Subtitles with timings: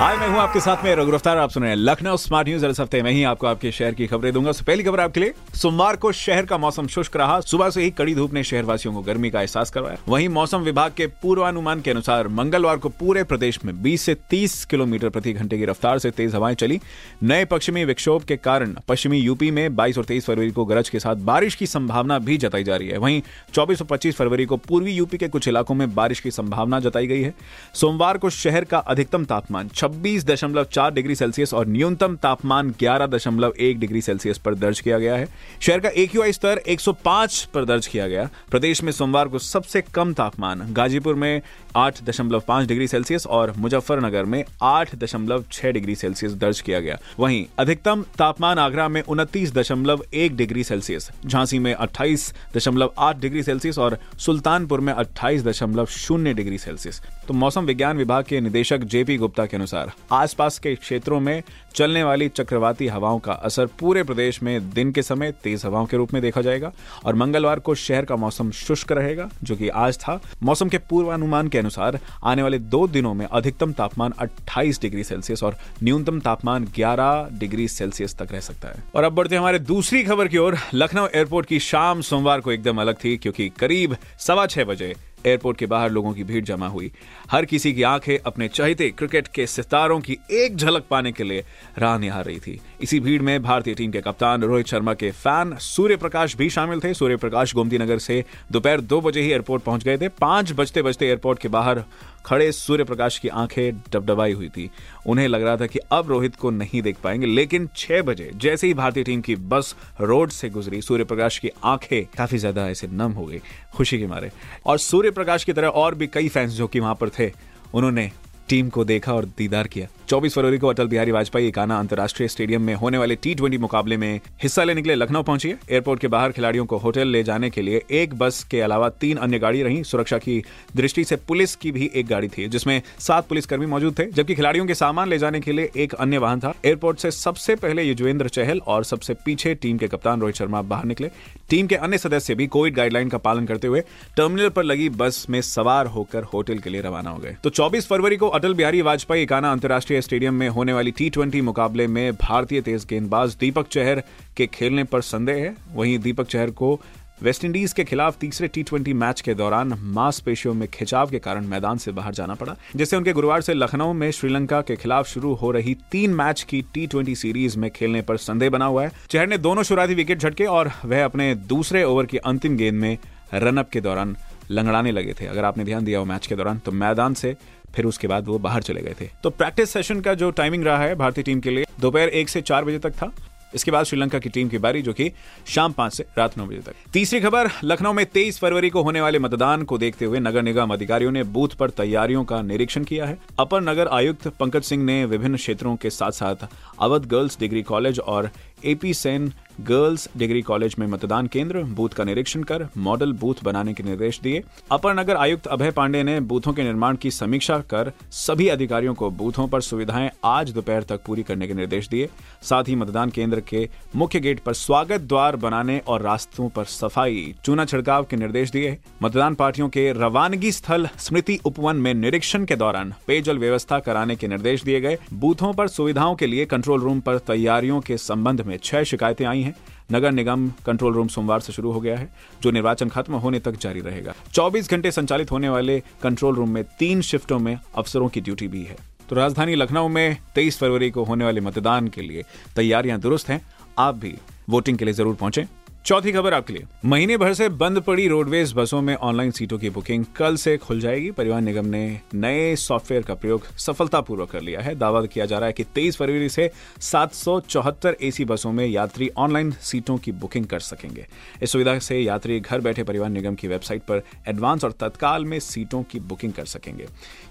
[0.00, 2.66] हाय, मैं हूँ आपके साथ में रघु रफ्तार, आप सुन रहे हैं लखनऊ स्मार्ट न्यूज़
[2.66, 5.32] इस हफ़्ते में ही आपको आपके शहर की खबरें दूँगा। तो पहली खबर आपके लिए,
[5.54, 9.00] सोमवार को शहर का मौसम शुष्क रहा। सुबह से ही कड़ी धूप ने शहरवासियों को
[9.00, 13.64] गर्मी का एहसास करवाया। वहीं मौसम विभाग के पूर्वानुमान के अनुसार मंगलवार को पूरे प्रदेश
[13.64, 16.80] में 20 से 30 किलोमीटर प्रति घंटे की रफ्तार से तेज हवाएँ चली।
[17.22, 21.00] नए पश्चिमी विक्षोभ के कारण पश्चिमी यूपी में बाईस और तेईस फरवरी को गरज के
[21.00, 23.22] साथ बारिश की संभावना भी जताई जा रही है। वहीं
[23.54, 27.06] चौबीस और पच्चीस फरवरी को पूर्वी यूपी के कुछ इलाकों में बारिश की संभावना जताई
[27.06, 27.34] गई है।
[27.74, 33.06] सोमवार को शहर का अधिकतम तापमान छब्बीस दशमलव चार डिग्री सेल्सियस और न्यूनतम तापमान ग्यारह
[33.06, 35.26] दशमलव एक डिग्री सेल्सियस पर दर्ज किया गया है।
[35.60, 40.12] शहर का एक्यूआई स्तर 105 पर दर्ज किया गया। प्रदेश में सोमवार को सबसे कम
[40.12, 41.40] तापमान, गाजीपुर में
[41.76, 46.80] आठ दशमलव पाँच डिग्री सेल्सियस और मुजफ्फरनगर में आठ दशमलव छह डिग्री सेल्सियस दर्ज किया
[46.80, 52.92] गया। वहीं अधिकतम तापमान आगरा में उनतीस दशमलव एक डिग्री सेल्सियस, झांसी में अट्ठाईस दशमलव
[52.98, 58.24] आठ डिग्री सेल्सियस और सुल्तानपुर में अट्ठाईस दशमलव शून्य डिग्री सेल्सियस। तो मौसम विज्ञान विभाग
[58.24, 59.78] के निदेशक जेपी गुप्ता के अनुसार
[60.12, 61.42] आसपास के क्षेत्रों में
[61.74, 65.96] चलने वाली चक्रवाती हवाओं का असर पूरे प्रदेश में दिन के समय तेज हवाओं के
[65.96, 66.72] रूप में देखा जाएगा
[67.04, 71.48] और मंगलवार को शहर का मौसम शुष्क रहेगा, जो कि आज था। मौसम के पूर्वानुमान
[71.48, 76.64] के अनुसार आने वाले दो दिनों में अधिकतम तापमान 28 डिग्री सेल्सियस और न्यूनतम तापमान
[76.64, 80.56] 11 डिग्री सेल्सियस तक रह सकता है। और अब बढ़ते हमारे दूसरी खबर की ओर।
[80.74, 84.94] लखनऊ एयरपोर्ट की शाम सोमवार को एकदम अलग थी, क्योंकि करीब सवा छह बजे
[85.26, 86.90] एयरपोर्ट के बाहर लोगों की भीड़ जमा हुई।
[87.30, 91.44] हर किसी की आँखें अपने चहेते क्रिकेट के सितारों की एक झलक पाने के लिए
[91.78, 95.56] राह निहार रही थी। इसी भीड़ में भारतीय टीम के कप्तान रोहित शर्मा के फ़ैन
[95.60, 99.62] सूर्य प्रकाश भी शामिल थे। सूर्य प्रकाश गोमती नगर से दोपहर दो बजे ही एयरपोर्ट
[99.62, 101.82] पहुँच गए थे। पाँच बजते बजते एयरपोर्ट के बाहर
[102.24, 104.68] खड़े सूर्य प्रकाश की आँखें डबडबाई हुई थी।
[105.06, 108.66] उन्हें लग रहा था कि अब रोहित को नहीं देख पाएँगे, लेकिन छह बजे जैसे
[108.66, 112.86] ही भारतीय टीम की बस रोड से गुजरी सूर्य प्रकाश की आँखें काफ़ी ज़्यादा ऐसे
[112.86, 113.40] नम हो गई,
[113.74, 114.30] खुशी के मारे।
[114.66, 117.32] और सूर्य प्रकाश की तरह और भी कई फैंस जो कि वहाँ पर थे,
[117.74, 118.10] उन्होंने
[118.50, 122.62] टीम को देखा और दीदार किया। 24 फरवरी को अटल बिहारी वाजपेयी एकाना अंतर्राष्ट्रीय स्टेडियम
[122.62, 126.32] में होने वाले टी मुकाबले में हिस्सा लेने के लिए लखनऊ पहुँची। एयरपोर्ट के बाहर
[126.32, 129.84] खिलाड़ियों को होटल ले जाने के लिए एक बस के अलावा तीन अन्य गाड़ी रही।
[129.84, 130.42] सुरक्षा की
[130.76, 134.66] दृष्टि से पुलिस की भी एक गाड़ी थी, जिसमें सात पुलिसकर्मी मौजूद थे, जबकि खिलाड़ियों
[134.66, 138.28] के सामान ले जाने के लिए एक अन्य वाहन था। एयरपोर्ट से सबसे पहले युजवेंद्र
[138.28, 141.10] चहल और सबसे पीछे टीम के कप्तान रोहित शर्मा बाहर निकले।
[141.50, 143.80] टीम के अन्य सदस्य भी कोविड गाइडलाइन का पालन करते हुए
[144.16, 147.86] टर्मिनल पर लगी बस में सवार होकर होटल के लिए रवाना हो गए। तो 24
[147.86, 152.12] फरवरी को अटल बिहारी वाजपेयी एकाना अंतर्राष्ट्रीय स्टेडियम में होने वाली टी ट्वेंटी मुकाबले में
[152.12, 154.02] भारतीय तेज गेंदबाज दीपक चहर
[154.36, 156.80] के खेलने पर संदेह है। वहीं दीपक चहर को
[157.22, 161.78] वेस्टइंडीज के खिलाफ तीसरे टी ट्वेंटी मैच के दौरान मांसपेशियों में खिंचाव के कारण मैदान
[161.78, 165.50] से बाहर जाना पड़ा, जिससे उनके गुरुवार से लखनऊ में श्रीलंका के खिलाफ शुरू हो
[165.50, 169.28] रही तीन मैच की टी ट्वेंटी सीरीज़ में खेलने पर संदेह बना हुआ है। चहर
[169.28, 172.96] ने दोनों शुरुआती विकेट झटके और वह अपने दूसरे ओवर की अंतिम गेंद में
[173.34, 174.16] रनअप के दौरान
[174.50, 177.36] लंगड़ाने लगे थे। अगर आपने ध्यान दिया हो मैच के दौरान तो मैदान से
[177.76, 180.78] फिर उसके बाद वो बाहर चले गए थे। तो प्रैक्टिस सेशन का जो टाइमिंग रहा
[180.78, 183.12] है भारतीय टीम के लिए, दोपहर एक से चार बजे तक था।
[183.54, 185.10] इसके बाद श्रीलंका की टीम की बारी, जो कि
[185.46, 189.00] शाम पाँच से रात नौ बजे तक। तीसरी खबर, लखनऊ में तेईस फरवरी को होने
[189.00, 193.06] वाले मतदान को देखते हुए नगर निगम अधिकारियों ने बूथ पर तैयारियों का निरीक्षण किया
[193.06, 196.46] है। अपर नगर आयुक्त पंकज सिंह ने विभिन्न क्षेत्रों के साथ साथ
[196.80, 198.30] अवध गर्ल्स डिग्री कॉलेज और
[198.64, 203.74] AP Sen girls degree college में मतदान केंद्र बूथ का निरीक्षण कर मॉडल बूथ बनाने
[203.74, 207.92] के निर्देश दिए। अपर नगर आयुक्त अभय पांडे ने बूथों के निर्माण की समीक्षा कर
[208.10, 212.08] सभी अधिकारियों को बूथों पर सुविधाएँ आज दोपहर तक पूरी करने के निर्देश दिए।
[212.42, 217.34] साथ ही मतदान केंद्र के मुख्य गेट पर स्वागत द्वार बनाने और रास्तों पर सफ़ाई,
[217.44, 222.56] चूना छिड़काव के निर्देश दिए। मतदान पार्टियों के रवानगी स्थल स्मृति उपवन में निरीक्षण के
[222.56, 227.00] दौरान पेयजल व्यवस्था कराने के निर्देश दिए गए। बूथों पर सुविधाओं के लिए कंट्रोल रूम
[227.00, 229.54] पर तैयारियों के संबंध में छह शिकायतें आई हैं।
[229.92, 232.08] नगर निगम कंट्रोल रूम सोमवार से शुरू हो गया है,
[232.42, 236.64] जो निर्वाचन खत्म होने तक जारी रहेगा। 24 घंटे संचालित होने वाले कंट्रोल रूम में
[236.78, 238.76] तीन शिफ्टों में अफसरों की ड्यूटी भी है।
[239.08, 242.24] तो राजधानी लखनऊ में 23 फरवरी को होने वाले मतदान के लिए
[242.56, 243.40] तैयारियाँ दुरुस्त हैं।
[243.78, 244.14] आप भी
[244.48, 245.46] वोटिंग के लिए ज़रूर पहुँचे।
[245.86, 249.70] चौथी खबर आपके लिए। महीने भर से बंद पड़ी रोडवेज़ बसों में ऑनलाइन सीटों की
[249.70, 254.60] बुकिंग कल से खुल जाएगी। परिवहन निगम ने नए सॉफ्टवेयर का प्रयोग सफलतापूर्वक कर लिया
[254.60, 256.50] है। दावा किया जा रहा है कि 23 फरवरी से
[256.80, 261.06] सात एसी बसों में यात्री ऑनलाइन सीटों की बुकिंग कर सकेंगे।
[261.42, 265.40] इस सुविधा से यात्री घर बैठे परिवहन निगम की वेबसाइट पर एडवांस और तत्काल में
[265.40, 266.86] सीटों की बुकिंग कर सकेंगे।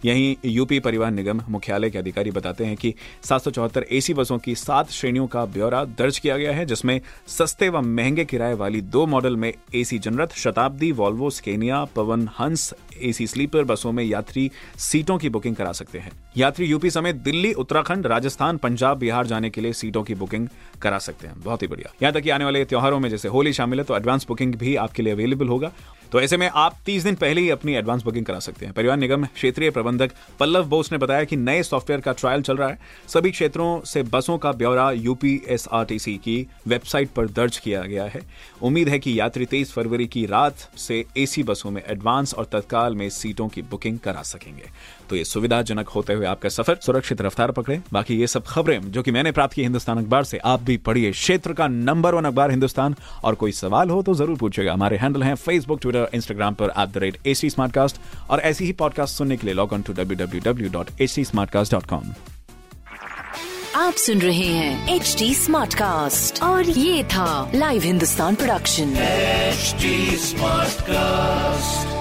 [0.05, 2.93] यहीं यूपी परिवहन निगम मुख्यालय के अधिकारी बताते हैं कि
[3.23, 7.01] सात सौ चौहत्तर एसी बसों की सात श्रेणियों का ब्यौरा दर्ज किया गया है, जिसमें
[7.27, 12.73] सस्ते व महँगे किराए वाली दो मॉडल में एसी जनरत, शताब्दी, वॉल्वो, स्केनिया, पवन, हंस,
[13.01, 17.53] एसी स्लीपर बसों में यात्री सीटों की बुकिंग करा सकते हैं। यात्री यूपी समेत दिल्ली,
[17.53, 20.47] उत्तराखंड, राजस्थान, पंजाब, बिहार जाने के लिए सीटों की बुकिंग
[20.81, 23.53] करा सकते हैं। बहुत ही बढ़िया। यहाँ तक कि आने वाले त्योहारों में जैसे होली
[23.53, 25.71] शामिल है तो एडवांस बुकिंग भी आपके लिए अवेलेबल होगा।
[26.11, 28.99] तो ऐसे में आप तीस दिन पहले ही अपनी एडवांस बुकिंग करा सकते हैं। परिवहन
[28.99, 32.79] निगम क्षेत्रीय प्रबंधक पल्लव बोस ने बताया कि नए सॉफ्टवेयर का ट्रायल चल रहा है।
[33.07, 38.21] सभी क्षेत्रों से बसों का ब्यौरा यूपीएसआरटीसी की वेबसाइट पर दर्ज किया गया है।
[38.61, 42.95] उम्मीद है कि यात्री तेईस फरवरी की रात से एसी बसों में एडवांस और तत्काल
[42.95, 44.69] में सीटों की बुकिंग करा सकेंगे।
[45.09, 49.03] तो ये सुविधाजनक होते हुए आपका सफ़र सुरक्षित रफ्तार पकड़े। बाकी ये सब खबरें जो
[49.03, 52.51] कि मैंने प्राप्त की हिंदुस्तान अखबार से, आप भी पढ़िए। क्षेत्र का नंबर वन अखबार
[52.51, 56.73] हिंदुस्तान। और कोई सवाल हो तो ज़रूर पूछेगा हमारे हैंडल हैं फेसबुक ट्विटर इंस्टाग्राम पर
[56.77, 57.99] at the rate H Smartcast
[58.29, 61.19] और ऐसी ही पॉडकास्ट सुनने के लिए log on to W W W dot H
[61.19, 62.13] Smartcast dot com
[63.75, 68.93] आप सुन रहे हैं एच डी स्मार्ट कास्ट और ये था live Hindustan production
[70.19, 71.98] smart Smartcast.